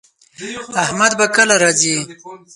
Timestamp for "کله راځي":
1.35-1.97